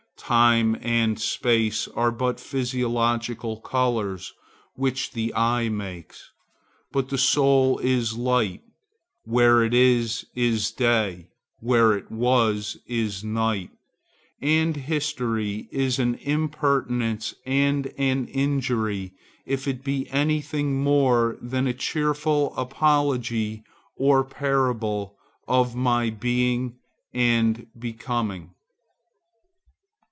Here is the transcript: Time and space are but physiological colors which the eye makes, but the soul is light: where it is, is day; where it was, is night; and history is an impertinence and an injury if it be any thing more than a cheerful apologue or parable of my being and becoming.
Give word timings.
Time 0.33 0.77
and 0.79 1.19
space 1.19 1.89
are 1.89 2.11
but 2.11 2.39
physiological 2.39 3.57
colors 3.59 4.33
which 4.75 5.11
the 5.11 5.33
eye 5.35 5.67
makes, 5.67 6.31
but 6.93 7.09
the 7.09 7.17
soul 7.17 7.77
is 7.79 8.15
light: 8.15 8.61
where 9.25 9.61
it 9.61 9.73
is, 9.73 10.23
is 10.33 10.71
day; 10.71 11.27
where 11.59 11.97
it 11.97 12.09
was, 12.09 12.77
is 12.87 13.25
night; 13.25 13.71
and 14.39 14.77
history 14.77 15.67
is 15.69 15.99
an 15.99 16.15
impertinence 16.21 17.33
and 17.45 17.87
an 17.97 18.27
injury 18.27 19.11
if 19.45 19.67
it 19.67 19.83
be 19.83 20.09
any 20.11 20.39
thing 20.39 20.81
more 20.81 21.35
than 21.41 21.67
a 21.67 21.73
cheerful 21.73 22.53
apologue 22.55 23.27
or 23.97 24.23
parable 24.23 25.17
of 25.45 25.75
my 25.75 26.09
being 26.09 26.77
and 27.13 27.67
becoming. 27.77 28.51